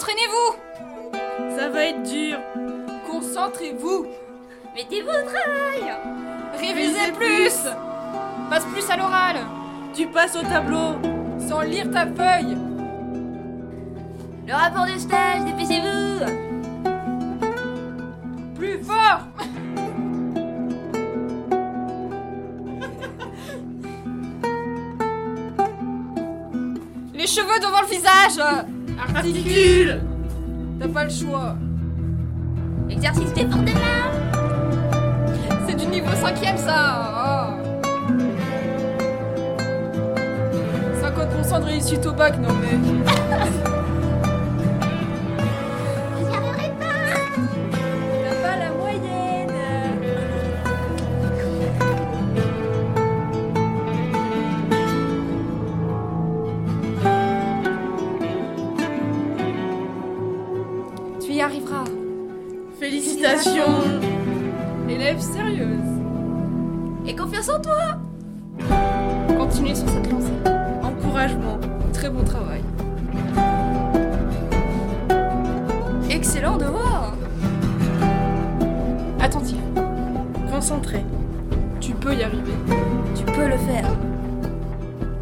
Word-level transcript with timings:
Entraînez-vous. 0.00 0.50
Ça 1.58 1.68
va 1.68 1.84
être 1.84 2.02
dur. 2.04 2.38
Concentrez-vous. 3.06 4.06
Mettez-vous 4.74 5.10
au 5.10 5.24
travail 5.28 5.92
Révisez 6.58 7.12
plus. 7.12 7.68
Passe 8.48 8.64
plus 8.64 8.88
à 8.88 8.96
l'oral. 8.96 9.36
Tu 9.92 10.06
passes 10.06 10.36
au 10.36 10.40
tableau. 10.40 10.96
Sans 11.46 11.60
lire 11.60 11.90
ta 11.90 12.06
feuille. 12.06 12.56
Le 14.48 14.54
rapport 14.54 14.86
de 14.86 14.98
stage, 14.98 15.44
dépêchez-vous 15.44 16.24
Plus 18.54 18.82
fort. 18.82 19.26
Les 27.12 27.26
cheveux 27.26 27.60
devant 27.60 27.82
le 27.82 27.86
visage 27.86 28.40
Articule. 29.08 30.00
T'as 30.78 30.88
pas 30.88 31.04
le 31.04 31.10
choix. 31.10 31.56
Exercice 32.88 33.32
d'effort 33.32 33.62
de 33.62 33.72
main 33.72 34.10
C'est 35.66 35.76
du 35.76 35.86
niveau 35.86 36.10
5ème 36.10 36.56
ça 36.56 37.56
oh. 37.58 37.60
50% 41.02 41.60
de 41.60 41.64
réussite 41.64 42.06
au 42.06 42.12
bac, 42.12 42.38
non 42.40 42.48
mais... 42.60 42.78
Félicitations. 62.80 63.82
Élève 64.88 65.20
sérieuse. 65.20 66.00
Et 67.06 67.14
confiance 67.14 67.50
en 67.50 67.60
toi 67.60 67.98
Continue 69.36 69.76
sur 69.76 69.86
cette 69.86 70.10
lancée. 70.10 70.32
Encouragement. 70.82 71.58
Très 71.92 72.08
bon 72.08 72.24
travail. 72.24 72.62
Excellent 76.08 76.56
devoir. 76.56 77.16
Attentif. 79.20 79.58
Concentré. 80.50 81.04
Tu 81.80 81.92
peux 81.92 82.14
y 82.14 82.22
arriver. 82.22 82.54
Tu 83.14 83.24
peux 83.24 83.46
le 83.46 83.58
faire. 83.58 83.90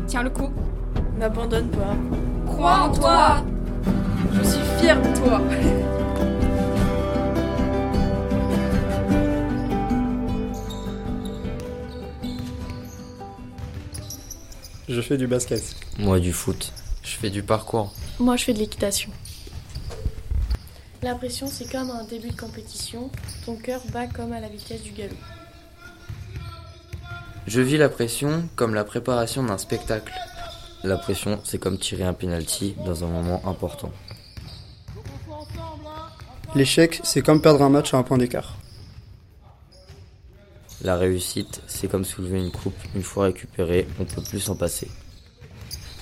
Tiens 0.07 0.23
le 0.23 0.31
coup. 0.31 0.51
N'abandonne 1.19 1.71
pas. 1.71 1.97
Crois 2.47 2.83
en 2.83 2.93
toi. 2.93 3.37
Je 4.33 4.49
suis 4.49 4.63
fière 4.79 5.03
de 5.03 5.09
toi. 5.19 5.41
Je 14.89 15.01
fais 15.03 15.19
du 15.19 15.27
basket. 15.27 15.63
Moi 15.99 16.19
du 16.19 16.33
foot. 16.33 16.73
Je 17.03 17.11
fais 17.17 17.29
du 17.29 17.43
parcours. 17.43 17.93
Moi, 18.19 18.37
je 18.37 18.45
fais 18.45 18.55
de 18.55 18.59
l'équitation. 18.59 19.11
La 21.03 21.15
pression, 21.15 21.47
c'est 21.47 21.71
comme 21.71 21.91
un 21.91 22.05
début 22.05 22.31
de 22.31 22.41
compétition. 22.41 23.11
Ton 23.45 23.57
cœur 23.57 23.83
bat 23.93 24.07
comme 24.07 24.33
à 24.33 24.41
la 24.41 24.49
vitesse 24.49 24.83
du 24.83 24.93
galop. 24.93 25.15
Je 27.47 27.61
vis 27.61 27.77
la 27.77 27.89
pression 27.89 28.49
comme 28.57 28.75
la 28.75 28.85
préparation 28.85 29.43
d'un 29.43 29.59
spectacle. 29.59 30.13
La 30.85 30.97
pression, 30.97 31.39
c'est 31.45 31.59
comme 31.59 31.79
tirer 31.79 32.05
un 32.05 32.15
penalty 32.15 32.75
dans 32.85 33.05
un 33.05 33.09
moment 33.09 33.43
important. 33.47 33.93
L'échec, 36.55 37.01
c'est 37.05 37.23
comme 37.23 37.43
perdre 37.43 37.63
un 37.63 37.69
match 37.69 37.93
à 37.93 37.99
un 37.99 38.03
point 38.03 38.19
d'écart. 38.19 38.57
La 40.83 40.97
réussite, 40.97 41.61
c'est 41.67 41.89
comme 41.89 42.05
soulever 42.05 42.39
une 42.39 42.53
coupe. 42.53 42.79
Une 42.95 43.03
fois 43.03 43.25
récupérée, 43.25 43.89
on 43.99 44.05
peut 44.05 44.23
plus 44.23 44.41
s'en 44.41 44.55
passer. 44.55 44.89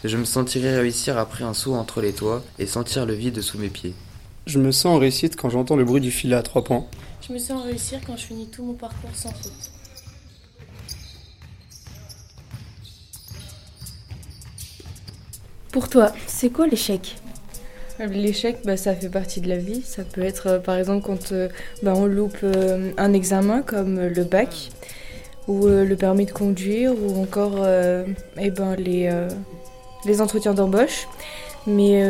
Je 0.04 0.16
me 0.16 0.24
sentirai 0.24 0.76
réussir 0.76 1.16
après 1.16 1.44
un 1.44 1.54
saut 1.54 1.74
entre 1.74 2.02
les 2.02 2.12
toits 2.12 2.44
et 2.58 2.66
sentir 2.66 3.06
le 3.06 3.14
vide 3.14 3.40
sous 3.40 3.58
mes 3.58 3.70
pieds. 3.70 3.94
Je 4.46 4.58
me 4.58 4.70
sens 4.70 4.96
en 4.96 4.98
réussite 4.98 5.34
quand 5.36 5.48
j'entends 5.48 5.76
le 5.76 5.84
bruit 5.84 6.02
du 6.02 6.10
filet 6.10 6.36
à 6.36 6.42
trois 6.42 6.62
points. 6.62 6.86
Je 7.26 7.32
me 7.32 7.38
sens 7.38 7.64
réussir 7.64 8.00
quand 8.06 8.16
je 8.16 8.26
finis 8.26 8.48
tout 8.48 8.62
mon 8.62 8.74
parcours 8.74 9.10
sans 9.14 9.32
faute. 9.32 9.70
Pour 15.72 15.88
toi, 15.88 16.12
c'est 16.26 16.50
quoi 16.50 16.66
l'échec? 16.66 17.16
L'échec, 17.98 18.58
bah, 18.64 18.76
ça 18.76 18.94
fait 18.94 19.08
partie 19.08 19.40
de 19.40 19.48
la 19.48 19.56
vie. 19.56 19.82
Ça 19.82 20.02
peut 20.04 20.22
être, 20.22 20.46
euh, 20.46 20.58
par 20.58 20.76
exemple, 20.76 21.06
quand 21.06 21.32
euh, 21.32 21.48
bah, 21.82 21.94
on 21.96 22.06
loupe 22.06 22.38
euh, 22.42 22.90
un 22.98 23.12
examen 23.12 23.62
comme 23.62 24.00
le 24.00 24.24
bac, 24.24 24.70
ou 25.48 25.68
le 25.68 25.94
permis 25.94 26.26
de 26.26 26.32
conduire, 26.32 26.92
ou 26.92 27.22
encore 27.22 27.64
eh 28.36 28.50
ben, 28.50 28.74
les, 28.74 30.20
entretiens 30.20 30.54
d'embauche. 30.54 31.06
Mais 31.68 32.02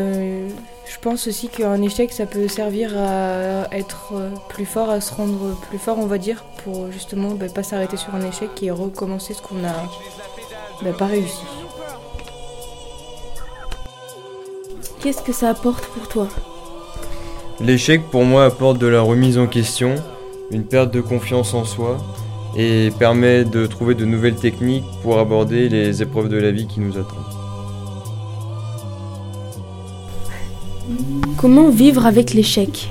je 0.86 0.98
pense 1.02 1.26
aussi 1.26 1.48
qu'un 1.48 1.82
échec, 1.82 2.14
ça 2.14 2.24
peut 2.24 2.48
servir 2.48 2.96
à 2.96 3.66
être 3.72 4.14
plus 4.48 4.64
fort, 4.64 4.88
à 4.88 5.02
se 5.02 5.12
rendre 5.12 5.54
plus 5.68 5.76
fort, 5.76 5.98
on 5.98 6.06
va 6.06 6.16
dire, 6.16 6.46
pour 6.64 6.90
justement 6.90 7.32
bah, 7.32 7.44
pas 7.54 7.62
s'arrêter 7.62 7.98
sur 7.98 8.14
un 8.14 8.26
échec 8.26 8.48
et 8.62 8.70
recommencer 8.70 9.34
ce 9.34 9.42
qu'on 9.42 9.62
a 9.62 9.84
bah, 10.82 10.94
pas 10.98 11.06
réussi. 11.06 11.44
Qu'est-ce 15.06 15.22
que 15.22 15.32
ça 15.32 15.50
apporte 15.50 15.86
pour 15.86 16.08
toi 16.08 16.26
L'échec 17.60 18.02
pour 18.10 18.24
moi 18.24 18.44
apporte 18.44 18.78
de 18.78 18.88
la 18.88 19.00
remise 19.00 19.38
en 19.38 19.46
question, 19.46 19.94
une 20.50 20.64
perte 20.64 20.92
de 20.92 21.00
confiance 21.00 21.54
en 21.54 21.64
soi 21.64 21.98
et 22.56 22.90
permet 22.98 23.44
de 23.44 23.66
trouver 23.66 23.94
de 23.94 24.04
nouvelles 24.04 24.34
techniques 24.34 24.82
pour 25.04 25.20
aborder 25.20 25.68
les 25.68 26.02
épreuves 26.02 26.28
de 26.28 26.38
la 26.38 26.50
vie 26.50 26.66
qui 26.66 26.80
nous 26.80 26.98
attendent. 26.98 27.14
Comment 31.36 31.68
vivre 31.68 32.04
avec 32.04 32.34
l'échec 32.34 32.90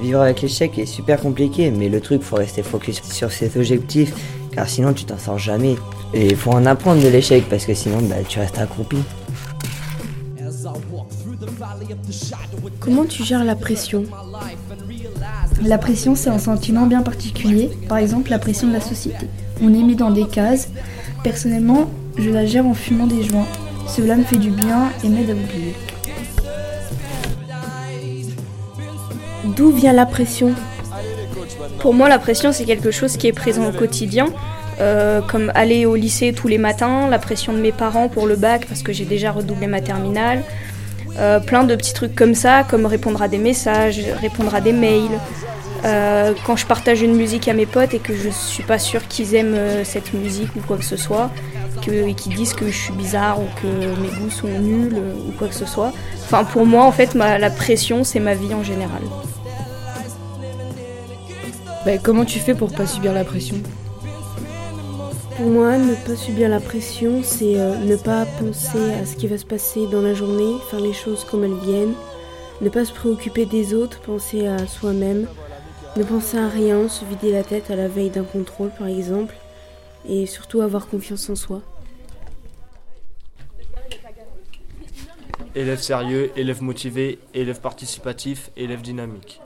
Vivre 0.00 0.20
avec 0.20 0.40
l'échec 0.40 0.78
est 0.78 0.86
super 0.86 1.20
compliqué, 1.20 1.70
mais 1.70 1.90
le 1.90 2.00
truc, 2.00 2.22
faut 2.22 2.36
rester 2.36 2.62
focus 2.62 3.02
sur 3.02 3.30
ses 3.32 3.54
objectifs, 3.58 4.14
car 4.52 4.66
sinon 4.66 4.94
tu 4.94 5.04
t'en 5.04 5.18
sors 5.18 5.38
jamais. 5.38 5.76
Et 6.14 6.28
il 6.28 6.36
faut 6.36 6.52
en 6.52 6.64
apprendre 6.64 7.02
de 7.02 7.08
l'échec, 7.08 7.44
parce 7.50 7.66
que 7.66 7.74
sinon 7.74 7.98
bah, 8.00 8.16
tu 8.26 8.38
restes 8.38 8.58
accroupi. 8.58 8.96
Comment 12.78 13.04
tu 13.04 13.24
gères 13.24 13.44
la 13.44 13.56
pression 13.56 14.04
La 15.62 15.78
pression, 15.78 16.14
c'est 16.14 16.30
un 16.30 16.38
sentiment 16.38 16.86
bien 16.86 17.02
particulier, 17.02 17.70
par 17.88 17.98
exemple 17.98 18.30
la 18.30 18.38
pression 18.38 18.68
de 18.68 18.72
la 18.72 18.80
société. 18.80 19.26
On 19.62 19.68
est 19.74 19.82
mis 19.82 19.96
dans 19.96 20.10
des 20.10 20.26
cases. 20.26 20.68
Personnellement, 21.22 21.90
je 22.16 22.30
la 22.30 22.46
gère 22.46 22.66
en 22.66 22.74
fumant 22.74 23.06
des 23.06 23.22
joints. 23.22 23.46
Cela 23.86 24.16
me 24.16 24.24
fait 24.24 24.38
du 24.38 24.50
bien 24.50 24.90
et 25.04 25.08
m'aide 25.08 25.30
à 25.30 25.34
oublier. 25.34 25.74
D'où 29.56 29.70
vient 29.70 29.92
la 29.92 30.06
pression 30.06 30.54
Pour 31.80 31.94
moi, 31.94 32.08
la 32.08 32.18
pression, 32.18 32.52
c'est 32.52 32.64
quelque 32.64 32.90
chose 32.90 33.16
qui 33.16 33.26
est 33.26 33.32
présent 33.32 33.68
au 33.68 33.72
quotidien, 33.72 34.26
euh, 34.80 35.20
comme 35.20 35.50
aller 35.54 35.86
au 35.86 35.96
lycée 35.96 36.32
tous 36.32 36.48
les 36.48 36.58
matins, 36.58 37.08
la 37.08 37.18
pression 37.18 37.52
de 37.52 37.58
mes 37.58 37.72
parents 37.72 38.08
pour 38.08 38.26
le 38.26 38.36
bac 38.36 38.66
parce 38.66 38.82
que 38.82 38.92
j'ai 38.92 39.04
déjà 39.04 39.32
redoublé 39.32 39.66
ma 39.66 39.80
terminale, 39.80 40.42
euh, 41.20 41.38
plein 41.40 41.64
de 41.64 41.76
petits 41.76 41.94
trucs 41.94 42.14
comme 42.14 42.34
ça, 42.34 42.64
comme 42.64 42.86
répondre 42.86 43.20
à 43.22 43.28
des 43.28 43.38
messages, 43.38 44.00
répondre 44.20 44.54
à 44.54 44.60
des 44.60 44.72
mails. 44.72 45.18
Euh, 45.84 46.34
quand 46.46 46.56
je 46.56 46.66
partage 46.66 47.00
une 47.00 47.14
musique 47.14 47.48
à 47.48 47.54
mes 47.54 47.64
potes 47.66 47.94
et 47.94 48.00
que 48.00 48.14
je 48.14 48.28
suis 48.28 48.62
pas 48.62 48.78
sûre 48.78 49.06
qu'ils 49.08 49.34
aiment 49.34 49.54
euh, 49.54 49.84
cette 49.84 50.12
musique 50.12 50.54
ou 50.56 50.60
quoi 50.60 50.76
que 50.76 50.84
ce 50.84 50.96
soit, 50.96 51.30
et 51.90 52.14
qu'ils 52.14 52.34
disent 52.34 52.52
que 52.52 52.66
je 52.66 52.76
suis 52.76 52.92
bizarre 52.92 53.40
ou 53.40 53.46
que 53.62 53.66
mes 53.66 54.08
goûts 54.20 54.30
sont 54.30 54.46
nuls 54.48 54.94
ou 55.26 55.32
quoi 55.38 55.48
que 55.48 55.54
ce 55.54 55.64
soit. 55.64 55.92
Enfin, 56.24 56.44
pour 56.44 56.66
moi, 56.66 56.84
en 56.84 56.92
fait, 56.92 57.14
ma- 57.14 57.38
la 57.38 57.48
pression, 57.50 58.04
c'est 58.04 58.20
ma 58.20 58.34
vie 58.34 58.52
en 58.52 58.62
général. 58.62 59.00
Bah, 61.86 61.92
comment 62.02 62.26
tu 62.26 62.38
fais 62.38 62.54
pour 62.54 62.70
pas 62.72 62.86
subir 62.86 63.14
la 63.14 63.24
pression? 63.24 63.56
Pour 65.40 65.48
moi, 65.48 65.78
ne 65.78 65.94
pas 65.94 66.16
subir 66.16 66.50
la 66.50 66.60
pression, 66.60 67.22
c'est 67.22 67.58
euh, 67.58 67.74
ne 67.78 67.96
pas 67.96 68.26
penser 68.26 68.92
à 68.92 69.06
ce 69.06 69.16
qui 69.16 69.26
va 69.26 69.38
se 69.38 69.46
passer 69.46 69.86
dans 69.86 70.02
la 70.02 70.12
journée, 70.12 70.58
faire 70.70 70.80
les 70.80 70.92
choses 70.92 71.24
comme 71.24 71.44
elles 71.44 71.58
viennent, 71.64 71.94
ne 72.60 72.68
pas 72.68 72.84
se 72.84 72.92
préoccuper 72.92 73.46
des 73.46 73.72
autres, 73.72 74.02
penser 74.02 74.46
à 74.46 74.66
soi-même, 74.66 75.26
ne 75.96 76.04
penser 76.04 76.36
à 76.36 76.46
rien, 76.46 76.90
se 76.90 77.06
vider 77.06 77.32
la 77.32 77.42
tête 77.42 77.70
à 77.70 77.76
la 77.76 77.88
veille 77.88 78.10
d'un 78.10 78.24
contrôle 78.24 78.70
par 78.78 78.88
exemple, 78.88 79.34
et 80.06 80.26
surtout 80.26 80.60
avoir 80.60 80.88
confiance 80.88 81.30
en 81.30 81.36
soi. 81.36 81.62
Élève 85.54 85.80
sérieux, 85.80 86.32
élève 86.36 86.62
motivé, 86.62 87.18
élève 87.32 87.62
participatif, 87.62 88.50
élève 88.58 88.82
dynamique. 88.82 89.40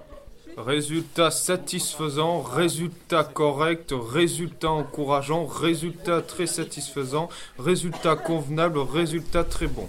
Résultat 0.56 1.30
satisfaisant, 1.30 2.40
résultat 2.40 3.24
correct, 3.24 3.92
résultat 3.92 4.70
encourageant, 4.70 5.46
résultat 5.46 6.22
très 6.22 6.46
satisfaisant, 6.46 7.28
résultat 7.58 8.14
convenable, 8.14 8.78
résultat 8.78 9.42
très 9.42 9.66
bon. 9.66 9.88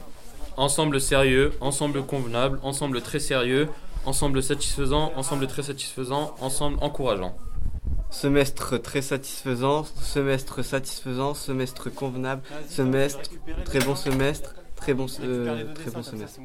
Ensemble 0.57 0.99
sérieux, 0.99 1.53
ensemble 1.61 2.03
convenable, 2.03 2.59
ensemble 2.63 3.01
très 3.01 3.19
sérieux, 3.19 3.67
ensemble 4.05 4.41
satisfaisant, 4.41 5.11
ensemble 5.15 5.47
très 5.47 5.63
satisfaisant, 5.63 6.35
ensemble 6.41 6.77
encourageant. 6.81 7.35
Semestre 8.09 8.81
très 8.81 9.01
satisfaisant, 9.01 9.83
semestre 10.01 10.63
satisfaisant, 10.63 11.33
semestre 11.33 11.93
convenable, 11.93 12.41
semestre 12.69 13.29
très 13.65 13.79
bon 13.79 13.95
semestre, 13.95 14.55
très 14.75 14.93
bon, 14.93 15.07
euh, 15.21 15.73
très 15.73 15.91
bon 15.91 16.01
semestre. 16.01 16.39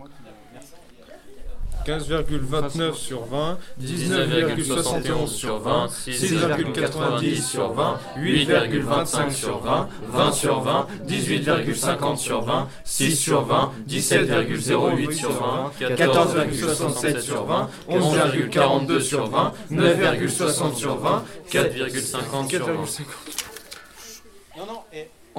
15,29 1.86 2.94
sur 2.94 3.24
20, 3.24 3.58
19,71 3.80 5.26
sur 5.26 5.58
20, 5.58 5.86
6,90 5.86 7.40
sur 7.40 7.72
20, 7.72 7.98
8,25 8.18 9.30
sur 9.30 9.60
20, 9.60 9.88
20 10.08 10.32
sur 10.32 10.60
20, 10.60 10.86
18,50 11.08 12.16
sur 12.16 12.42
20, 12.42 12.68
6 12.84 13.16
sur 13.16 13.44
20, 13.44 13.72
17,08 13.88 15.12
sur 15.12 15.32
20, 15.32 15.72
14,67 15.80 17.20
sur 17.20 17.44
20, 17.44 17.68
11,42 17.88 19.00
sur 19.00 19.26
20, 19.28 19.52
9,60 19.72 20.74
sur 20.74 20.96
20, 20.96 21.24
4,50 21.50 22.48
sur 22.50 22.66
20. 22.66 23.49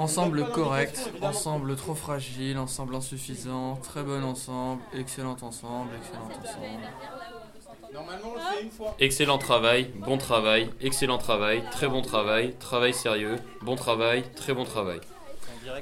Ensemble 0.02 0.50
correct, 0.50 1.12
ensemble 1.22 1.76
trop 1.76 1.94
fragile, 1.94 2.58
ensemble 2.58 2.96
insuffisant, 2.96 3.76
très 3.84 4.02
bon 4.02 4.24
ensemble, 4.24 4.82
excellent 4.98 5.38
ensemble, 5.44 5.92
excellent 5.96 6.26
ensemble. 6.42 6.82
Excellent 9.00 9.38
travail, 9.38 9.92
bon 10.00 10.18
travail, 10.18 10.72
excellent 10.82 11.20
travail, 11.20 11.62
très 11.70 11.88
bon 11.88 12.02
travail, 12.02 12.56
travail 12.60 12.96
sérieux, 12.96 13.36
bon 13.62 13.76
travail, 13.76 14.24
très 14.36 14.56
bon 14.56 14.64
travail. 14.64 15.02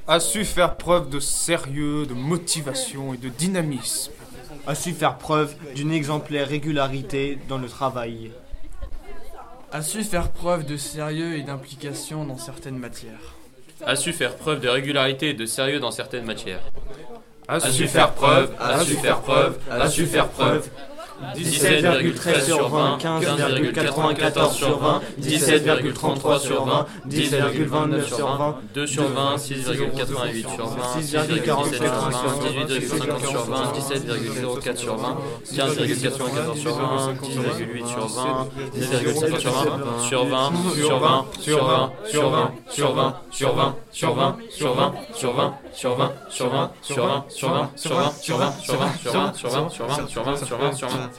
A 0.05 0.19
su 0.19 0.43
faire 0.43 0.75
preuve 0.75 1.09
de 1.09 1.21
sérieux, 1.21 2.05
de 2.05 2.13
motivation 2.13 3.13
et 3.13 3.17
de 3.17 3.29
dynamisme. 3.29 4.11
A 4.67 4.75
su 4.75 4.91
faire 4.91 5.17
preuve 5.17 5.55
d'une 5.75 5.93
exemplaire 5.93 6.49
régularité 6.49 7.39
dans 7.47 7.57
le 7.57 7.69
travail. 7.69 8.33
A 9.71 9.81
su 9.81 10.03
faire 10.03 10.29
preuve 10.33 10.65
de 10.65 10.75
sérieux 10.75 11.37
et 11.37 11.43
d'implication 11.43 12.25
dans 12.25 12.37
certaines 12.37 12.77
matières. 12.77 13.38
A 13.85 13.95
su 13.95 14.13
faire 14.13 14.35
preuve 14.35 14.59
de 14.59 14.67
régularité 14.67 15.29
et 15.29 15.33
de 15.33 15.45
sérieux 15.45 15.79
dans 15.79 15.91
certaines 15.91 16.25
matières. 16.25 16.61
A 17.47 17.59
su 17.59 17.87
faire 17.87 18.11
preuve, 18.13 18.51
a 18.59 18.79
su 18.83 18.95
faire 18.95 19.21
preuve, 19.21 19.57
a 19.71 19.89
su 19.89 20.05
faire 20.05 20.27
preuve. 20.27 20.69
17,13 21.35 22.45
sur 22.45 22.69
20, 22.69 22.97
15,94 22.97 24.53
sur 24.53 24.79
20, 24.79 25.01
17,33 25.21 26.39
sur 26.39 26.65
20, 26.65 26.85
10,29 27.09 28.05
sur 28.05 28.37
20, 28.37 28.55
2 28.73 28.87
sur 28.87 29.03
20, 29.09 29.35
6,88 29.35 30.55
sur 30.55 30.67
20, 30.67 30.99
6,47 30.99 31.73
sur 31.73 32.25
20, 32.29 32.45
18,50 32.69 33.27
sur 33.27 33.45
20, 33.45 33.73
17,04 33.73 34.75
sur 34.77 34.95
20, 34.95 35.17
15,94 35.51 36.55
sur 36.57 36.75
20, 36.75 37.13
10,8 37.21 37.85
sur 37.85 38.07
20, 38.07 38.47
10,50 38.77 39.39
sur 39.39 39.53
20, 39.53 39.99
sur 40.01 40.25
20, 40.25 40.51
sur 40.73 40.99
20, 40.99 41.25
sur 41.41 41.65
20, 41.65 41.91
sur 42.05 42.29
20, 42.29 42.51
sur 42.69 42.93
20, 42.93 43.15
sur 43.39 43.55
20, 43.55 43.75
sur 43.89 44.15
20, 44.15 44.37
sur 44.49 44.75
20, 44.75 44.93
sur 45.13 45.33
20, 45.33 45.53
sur 45.71 45.95
20, 45.95 46.11
sur 46.29 46.49
20, 46.51 46.73
sur 46.81 46.99
20, 46.99 47.23
sur 47.31 47.49
20, 47.49 47.71
sur 47.77 47.95
20, 47.95 48.11
sur 48.17 48.37
20, 48.37 48.53
sur 48.57 48.75
20, 48.77 48.91
sur 48.91 49.09
20, 49.09 49.33
sur 49.33 49.49
20, 49.49 49.69
sur 49.69 49.87
20, 49.87 50.07
sur 50.09 50.23
20, 50.25 50.35
sur 50.35 50.57
20, 50.57 50.73
sur 50.73 50.89
20. 50.89 51.09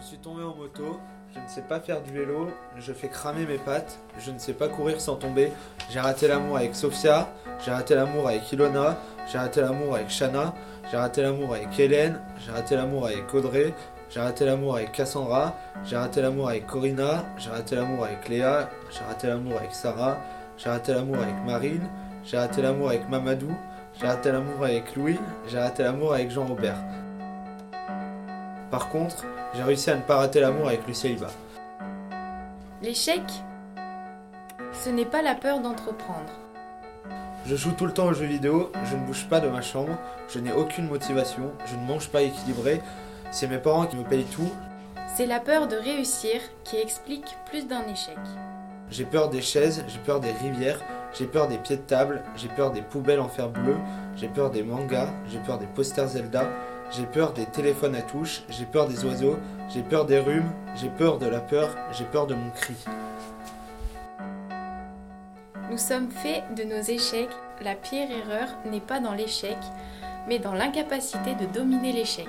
Je 0.00 0.04
suis 0.04 0.18
tombé 0.18 0.42
en 0.42 0.56
moto, 0.56 0.98
je 1.32 1.38
ne 1.38 1.46
sais 1.46 1.62
pas 1.62 1.78
faire 1.78 2.02
du 2.02 2.12
vélo, 2.12 2.48
je 2.76 2.92
fais 2.92 3.06
cramer 3.06 3.46
mes 3.46 3.58
pattes, 3.58 4.00
je 4.18 4.32
ne 4.32 4.38
sais 4.40 4.52
pas 4.52 4.66
courir 4.66 5.00
sans 5.00 5.14
tomber, 5.14 5.52
j'ai 5.90 6.00
raté 6.00 6.26
l'amour 6.26 6.56
avec 6.56 6.74
Sophia, 6.74 7.28
j'ai 7.64 7.70
raté 7.70 7.94
l'amour 7.94 8.26
avec 8.26 8.50
Ilona, 8.50 8.98
j'ai 9.30 9.38
raté 9.38 9.60
l'amour 9.60 9.94
avec 9.94 10.10
Shana, 10.10 10.54
j'ai 10.90 10.96
raté 10.96 11.22
l'amour 11.22 11.54
avec 11.54 11.78
Hélène, 11.78 12.20
j'ai 12.44 12.50
raté 12.50 12.74
l'amour 12.74 13.06
avec 13.06 13.32
Audrey, 13.32 13.74
j'ai 14.14 14.20
raté 14.20 14.44
l'amour 14.44 14.76
avec 14.76 14.92
Cassandra, 14.92 15.54
j'ai 15.84 15.96
raté 15.96 16.22
l'amour 16.22 16.48
avec 16.48 16.68
Corinna, 16.68 17.24
j'ai 17.36 17.50
raté 17.50 17.74
l'amour 17.74 18.04
avec 18.04 18.28
Léa, 18.28 18.70
j'ai 18.88 19.04
raté 19.04 19.26
l'amour 19.26 19.58
avec 19.58 19.74
Sarah, 19.74 20.18
j'ai 20.56 20.70
raté 20.70 20.94
l'amour 20.94 21.16
avec 21.16 21.34
Marine, 21.44 21.88
j'ai 22.22 22.38
raté 22.38 22.62
l'amour 22.62 22.90
avec 22.90 23.08
Mamadou, 23.08 23.52
j'ai 23.98 24.06
raté 24.06 24.30
l'amour 24.30 24.64
avec 24.64 24.94
Louis, 24.94 25.18
j'ai 25.48 25.58
raté 25.58 25.82
l'amour 25.82 26.14
avec 26.14 26.30
Jean-Robert. 26.30 26.76
Par 28.70 28.88
contre, 28.88 29.24
j'ai 29.52 29.64
réussi 29.64 29.90
à 29.90 29.96
ne 29.96 30.02
pas 30.02 30.18
rater 30.18 30.38
l'amour 30.38 30.68
avec 30.68 30.86
le 30.86 30.94
célibat. 30.94 31.32
L'échec, 32.82 33.22
ce 34.72 34.90
n'est 34.90 35.06
pas 35.06 35.22
la 35.22 35.34
peur 35.34 35.58
d'entreprendre. 35.58 36.30
Je 37.46 37.56
joue 37.56 37.72
tout 37.72 37.86
le 37.86 37.92
temps 37.92 38.06
aux 38.06 38.14
jeux 38.14 38.26
vidéo, 38.26 38.70
je 38.84 38.94
ne 38.94 39.04
bouge 39.04 39.26
pas 39.28 39.40
de 39.40 39.48
ma 39.48 39.60
chambre, 39.60 39.98
je 40.28 40.38
n'ai 40.38 40.52
aucune 40.52 40.86
motivation, 40.86 41.50
je 41.66 41.74
ne 41.74 41.84
mange 41.84 42.08
pas 42.10 42.22
équilibré, 42.22 42.80
c'est 43.34 43.48
mes 43.48 43.58
parents 43.58 43.86
qui 43.86 43.96
me 43.96 44.04
payent 44.04 44.26
tout. 44.26 44.48
C'est 45.16 45.26
la 45.26 45.40
peur 45.40 45.66
de 45.66 45.74
réussir 45.74 46.40
qui 46.62 46.76
explique 46.76 47.36
plus 47.46 47.66
d'un 47.66 47.82
échec. 47.82 48.16
J'ai 48.90 49.04
peur 49.04 49.28
des 49.28 49.42
chaises, 49.42 49.84
j'ai 49.88 49.98
peur 49.98 50.20
des 50.20 50.30
rivières, 50.30 50.78
j'ai 51.12 51.26
peur 51.26 51.48
des 51.48 51.58
pieds 51.58 51.76
de 51.76 51.82
table, 51.82 52.22
j'ai 52.36 52.46
peur 52.46 52.70
des 52.70 52.80
poubelles 52.80 53.18
en 53.18 53.28
fer 53.28 53.48
bleu, 53.48 53.76
j'ai 54.14 54.28
peur 54.28 54.50
des 54.50 54.62
mangas, 54.62 55.08
j'ai 55.28 55.40
peur 55.40 55.58
des 55.58 55.66
posters 55.66 56.06
Zelda, 56.06 56.48
j'ai 56.92 57.06
peur 57.06 57.32
des 57.32 57.46
téléphones 57.46 57.96
à 57.96 58.02
touche, 58.02 58.44
j'ai 58.50 58.66
peur 58.66 58.86
des 58.86 59.04
oiseaux, 59.04 59.36
j'ai 59.68 59.82
peur 59.82 60.06
des 60.06 60.20
rhumes, 60.20 60.52
j'ai 60.76 60.90
peur 60.90 61.18
de 61.18 61.26
la 61.26 61.40
peur, 61.40 61.70
j'ai 61.90 62.04
peur 62.04 62.28
de 62.28 62.36
mon 62.36 62.50
cri. 62.50 62.76
Nous 65.72 65.78
sommes 65.78 66.10
faits 66.10 66.44
de 66.54 66.62
nos 66.62 66.82
échecs. 66.82 67.30
La 67.62 67.74
pire 67.74 68.08
erreur 68.10 68.48
n'est 68.70 68.80
pas 68.80 69.00
dans 69.00 69.12
l'échec, 69.12 69.56
mais 70.28 70.38
dans 70.38 70.54
l'incapacité 70.54 71.34
de 71.34 71.46
dominer 71.46 71.92
l'échec. 71.92 72.28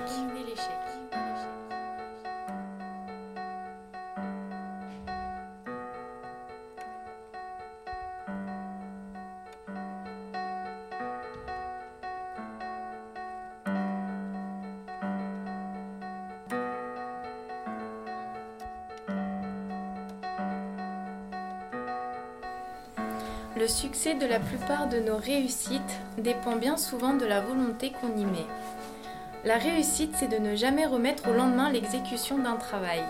Le 23.58 23.68
succès 23.68 24.12
de 24.12 24.26
la 24.26 24.38
plupart 24.38 24.86
de 24.86 24.98
nos 24.98 25.16
réussites 25.16 25.80
dépend 26.18 26.56
bien 26.56 26.76
souvent 26.76 27.14
de 27.14 27.24
la 27.24 27.40
volonté 27.40 27.90
qu'on 27.90 28.14
y 28.14 28.26
met. 28.26 28.44
La 29.46 29.56
réussite, 29.56 30.14
c'est 30.14 30.28
de 30.28 30.36
ne 30.36 30.54
jamais 30.54 30.84
remettre 30.84 31.30
au 31.30 31.32
lendemain 31.32 31.70
l'exécution 31.70 32.36
d'un 32.36 32.56
travail. 32.56 33.02